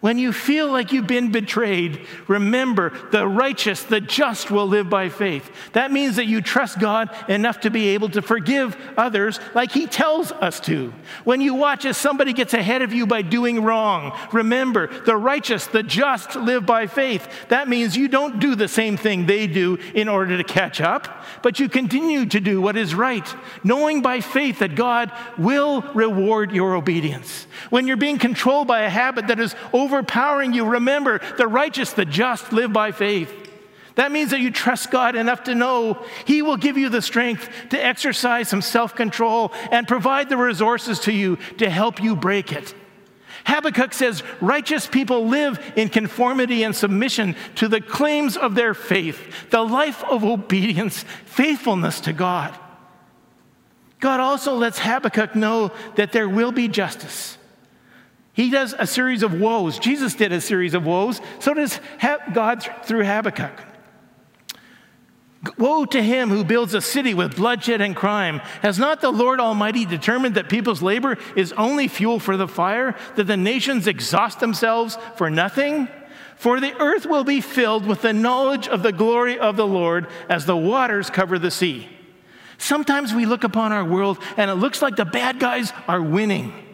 [0.00, 5.10] When you feel like you've been betrayed, remember the righteous, the just will live by
[5.10, 5.50] faith.
[5.74, 9.86] That means that you trust God enough to be able to forgive others like He
[9.86, 10.94] tells us to.
[11.24, 15.66] When you watch as somebody gets ahead of you by doing wrong, remember the righteous,
[15.66, 17.28] the just live by faith.
[17.48, 21.24] That means you don't do the same thing they do in order to catch up,
[21.42, 26.52] but you continue to do what is right, knowing by faith that God will reward
[26.52, 27.46] your obedience.
[27.68, 30.64] When you're being controlled by a habit that is over overpowering you.
[30.64, 33.36] Remember, the righteous, the just live by faith.
[33.96, 37.48] That means that you trust God enough to know He will give you the strength
[37.70, 42.52] to exercise some self control and provide the resources to you to help you break
[42.52, 42.72] it.
[43.44, 49.50] Habakkuk says, Righteous people live in conformity and submission to the claims of their faith,
[49.50, 52.56] the life of obedience, faithfulness to God.
[53.98, 57.36] God also lets Habakkuk know that there will be justice.
[58.40, 59.78] He does a series of woes.
[59.78, 61.20] Jesus did a series of woes.
[61.40, 61.78] So does
[62.32, 63.52] God through Habakkuk.
[65.58, 68.38] Woe to him who builds a city with bloodshed and crime.
[68.62, 72.96] Has not the Lord Almighty determined that people's labor is only fuel for the fire,
[73.16, 75.86] that the nations exhaust themselves for nothing?
[76.36, 80.06] For the earth will be filled with the knowledge of the glory of the Lord
[80.30, 81.90] as the waters cover the sea.
[82.56, 86.69] Sometimes we look upon our world and it looks like the bad guys are winning.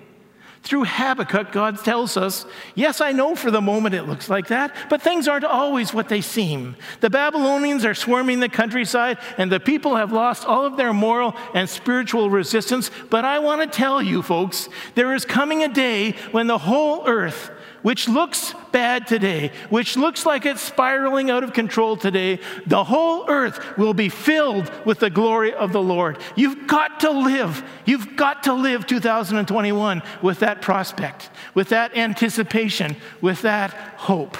[0.66, 2.44] Through Habakkuk, God tells us,
[2.74, 6.08] Yes, I know for the moment it looks like that, but things aren't always what
[6.08, 6.74] they seem.
[6.98, 11.36] The Babylonians are swarming the countryside, and the people have lost all of their moral
[11.54, 12.90] and spiritual resistance.
[13.10, 17.06] But I want to tell you, folks, there is coming a day when the whole
[17.06, 17.52] earth
[17.86, 23.30] which looks bad today, which looks like it's spiraling out of control today, the whole
[23.30, 26.18] earth will be filled with the glory of the Lord.
[26.34, 32.96] You've got to live, you've got to live 2021 with that prospect, with that anticipation,
[33.20, 34.36] with that hope.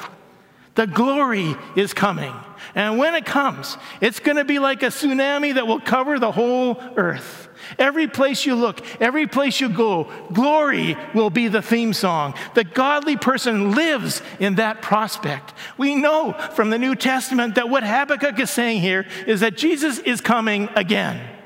[0.74, 2.34] The glory is coming.
[2.74, 6.32] And when it comes, it's going to be like a tsunami that will cover the
[6.32, 7.49] whole earth.
[7.79, 12.35] Every place you look, every place you go, glory will be the theme song.
[12.55, 15.55] The godly person lives in that prospect.
[15.79, 19.99] We know from the New Testament that what Habakkuk is saying here is that Jesus
[19.99, 21.37] is coming again.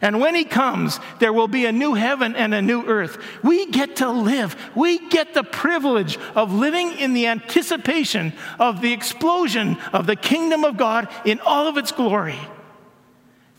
[0.00, 3.16] And when he comes, there will be a new heaven and a new earth.
[3.42, 4.56] We get to live.
[4.74, 10.64] We get the privilege of living in the anticipation of the explosion of the kingdom
[10.64, 12.38] of God in all of its glory.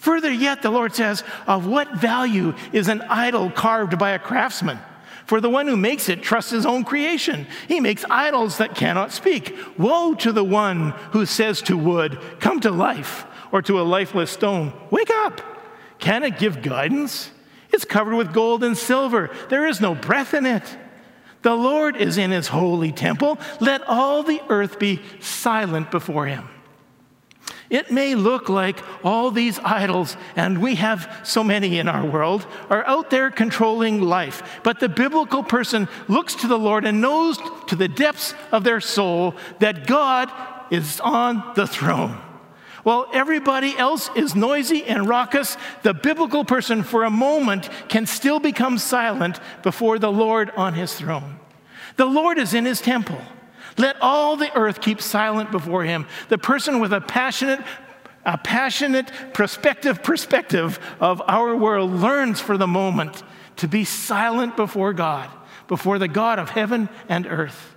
[0.06, 4.78] Further yet, the Lord says, Of what value is an idol carved by a craftsman?
[5.26, 7.47] For the one who makes it trusts his own creation.
[7.68, 9.58] He makes idols that cannot speak.
[9.80, 14.30] Woe to the one who says to wood, Come to life, or to a lifeless
[14.30, 15.41] stone, Wake up.
[15.97, 17.32] Can it give guidance?
[17.72, 19.32] It's covered with gold and silver.
[19.49, 20.78] There is no breath in it.
[21.41, 23.39] The Lord is in his holy temple.
[23.60, 26.47] Let all the earth be silent before him.
[27.70, 32.45] It may look like all these idols, and we have so many in our world,
[32.70, 34.61] are out there controlling life.
[34.63, 38.82] But the biblical person looks to the Lord and knows to the depths of their
[38.82, 40.32] soul that God
[40.70, 42.22] is on the throne.
[42.84, 48.39] While everybody else is noisy and raucous, the biblical person for a moment can still
[48.39, 51.39] become silent before the Lord on his throne.
[51.95, 53.20] The Lord is in his temple.
[53.78, 56.07] Let all the earth keep silent before him.
[56.30, 57.59] The person with a passionate,
[58.26, 63.23] a passionate prospective perspective of our world learns for the moment
[63.57, 65.30] to be silent before God,
[65.67, 67.76] before the God of heaven and earth.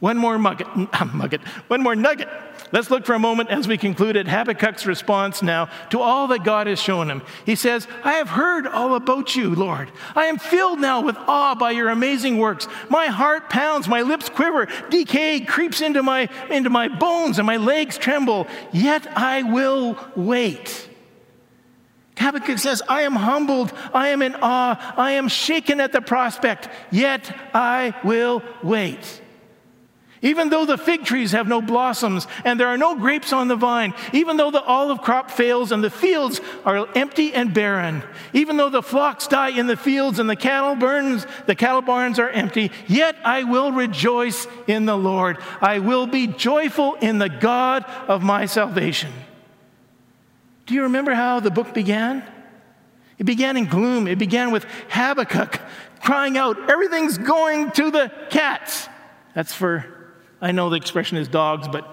[0.00, 0.68] One more mugget,
[1.12, 2.28] mugget, one more nugget.
[2.70, 6.44] Let's look for a moment as we conclude at Habakkuk's response now to all that
[6.44, 7.22] God has shown him.
[7.46, 9.90] He says, I have heard all about you, Lord.
[10.14, 12.68] I am filled now with awe by your amazing works.
[12.90, 17.56] My heart pounds, my lips quiver, decay creeps into my, into my bones, and my
[17.56, 18.46] legs tremble.
[18.72, 20.88] Yet I will wait.
[22.18, 26.68] Habakkuk says, I am humbled, I am in awe, I am shaken at the prospect,
[26.90, 29.22] yet I will wait.
[30.20, 33.54] Even though the fig trees have no blossoms and there are no grapes on the
[33.54, 38.02] vine, even though the olive crop fails and the fields are empty and barren,
[38.32, 42.18] even though the flocks die in the fields and the cattle burns, the cattle barns
[42.18, 45.38] are empty, yet I will rejoice in the Lord.
[45.60, 49.12] I will be joyful in the God of my salvation.
[50.66, 52.24] Do you remember how the book began?
[53.18, 54.06] It began in gloom.
[54.06, 55.60] It began with Habakkuk
[56.00, 58.88] crying out, Everything's going to the cats.
[59.34, 59.97] That's for
[60.40, 61.86] I know the expression is dogs, but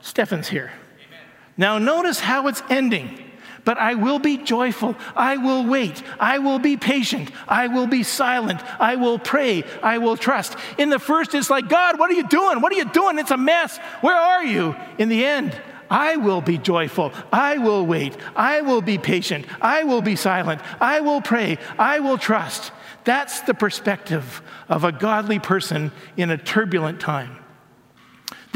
[0.00, 0.72] Stefan's here.
[0.96, 1.20] Amen.
[1.56, 3.22] Now, notice how it's ending.
[3.64, 4.94] But I will be joyful.
[5.16, 6.00] I will wait.
[6.20, 7.32] I will be patient.
[7.48, 8.62] I will be silent.
[8.80, 9.64] I will pray.
[9.82, 10.56] I will trust.
[10.78, 12.60] In the first, it's like, God, what are you doing?
[12.60, 13.18] What are you doing?
[13.18, 13.78] It's a mess.
[14.02, 14.76] Where are you?
[14.98, 17.12] In the end, I will be joyful.
[17.32, 18.16] I will wait.
[18.36, 19.46] I will be patient.
[19.60, 20.60] I will be silent.
[20.80, 21.58] I will pray.
[21.76, 22.70] I will trust.
[23.02, 27.36] That's the perspective of a godly person in a turbulent time.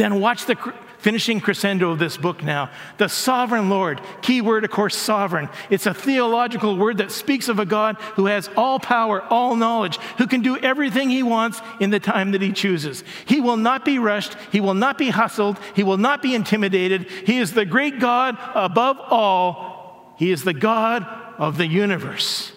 [0.00, 0.56] Then watch the
[0.96, 2.70] finishing crescendo of this book now.
[2.96, 5.50] The sovereign Lord, key word, of course, sovereign.
[5.68, 9.98] It's a theological word that speaks of a God who has all power, all knowledge,
[10.16, 13.04] who can do everything he wants in the time that he chooses.
[13.26, 17.02] He will not be rushed, he will not be hustled, he will not be intimidated.
[17.26, 22.52] He is the great God above all, he is the God of the universe.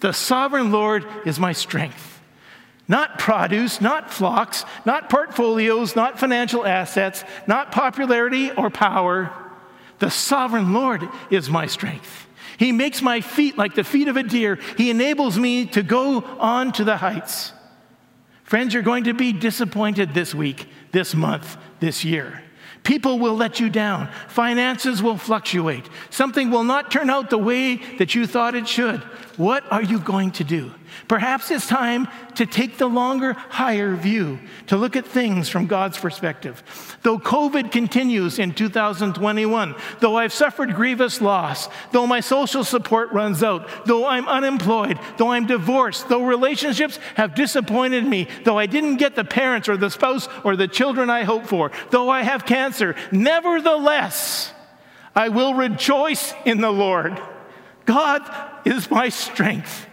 [0.00, 2.15] The sovereign Lord is my strength.
[2.88, 9.32] Not produce, not flocks, not portfolios, not financial assets, not popularity or power.
[9.98, 12.26] The sovereign Lord is my strength.
[12.58, 14.58] He makes my feet like the feet of a deer.
[14.76, 17.52] He enables me to go on to the heights.
[18.44, 22.42] Friends, you're going to be disappointed this week, this month, this year.
[22.84, 24.08] People will let you down.
[24.28, 25.84] Finances will fluctuate.
[26.10, 29.00] Something will not turn out the way that you thought it should.
[29.36, 30.70] What are you going to do?
[31.08, 35.96] Perhaps it's time to take the longer, higher view, to look at things from God's
[35.96, 36.62] perspective.
[37.02, 43.44] Though COVID continues in 2021, though I've suffered grievous loss, though my social support runs
[43.44, 48.96] out, though I'm unemployed, though I'm divorced, though relationships have disappointed me, though I didn't
[48.96, 52.46] get the parents or the spouse or the children I hoped for, though I have
[52.46, 54.52] cancer, nevertheless,
[55.14, 57.20] I will rejoice in the Lord.
[57.84, 58.28] God
[58.64, 59.86] is my strength.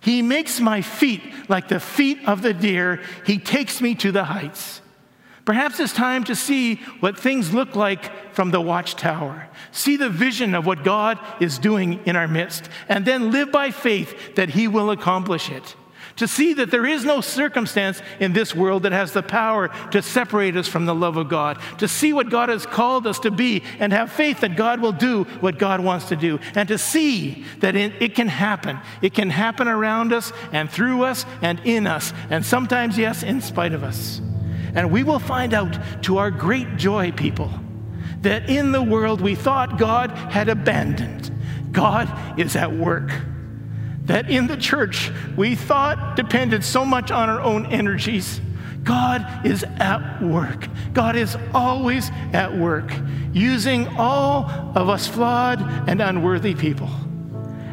[0.00, 3.00] He makes my feet like the feet of the deer.
[3.26, 4.80] He takes me to the heights.
[5.44, 9.48] Perhaps it's time to see what things look like from the watchtower.
[9.72, 13.70] See the vision of what God is doing in our midst, and then live by
[13.70, 15.74] faith that He will accomplish it
[16.16, 20.02] to see that there is no circumstance in this world that has the power to
[20.02, 23.30] separate us from the love of God, to see what God has called us to
[23.30, 26.78] be and have faith that God will do what God wants to do, and to
[26.78, 28.78] see that it, can happen.
[29.02, 33.40] It can happen around us and through us and in us, and sometimes, yes, in
[33.40, 34.20] spite of us.
[34.74, 37.50] And we will find out to our great joy, people,
[38.22, 41.30] that in the world we thought God had abandoned,
[41.72, 43.10] God is at work
[44.08, 48.40] that in the church we thought depended so much on our own energies.
[48.82, 50.66] God is at work.
[50.94, 52.90] God is always at work,
[53.32, 56.90] using all of us flawed and unworthy people.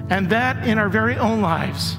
[0.09, 1.97] And that in our very own lives.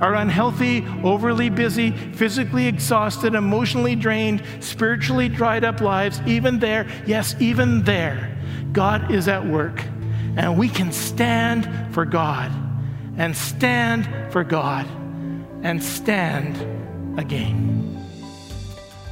[0.00, 7.34] Our unhealthy, overly busy, physically exhausted, emotionally drained, spiritually dried up lives, even there, yes,
[7.40, 8.36] even there,
[8.72, 9.82] God is at work.
[10.36, 12.52] And we can stand for God
[13.18, 14.86] and stand for God
[15.62, 16.56] and stand
[17.18, 17.80] again.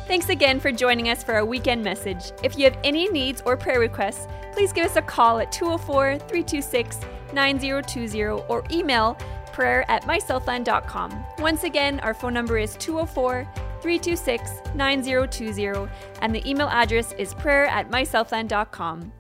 [0.07, 2.33] Thanks again for joining us for our weekend message.
[2.43, 6.19] If you have any needs or prayer requests, please give us a call at 204
[6.19, 7.01] 326
[7.33, 9.17] 9020 or email
[9.53, 11.25] prayer at mysouthland.com.
[11.39, 13.49] Once again, our phone number is 204
[13.81, 15.91] 326 9020
[16.21, 19.13] and the email address is prayer at mysouthland.com.